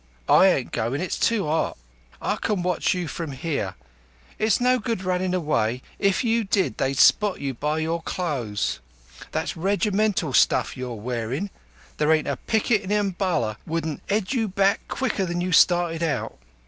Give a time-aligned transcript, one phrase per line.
[0.27, 0.99] I ain't goin'.
[0.99, 1.77] It's too 'ot.
[2.19, 3.75] I can watch you from 'ere.
[4.39, 5.83] It's no good your runninv away.
[5.99, 8.79] If you did, they'd spot you by your clothes.
[9.31, 11.51] That's regimental stuff you're wearin'.
[11.97, 16.35] There ain't a picket in Umballa wouldn't 'ead you back quicker than you started out."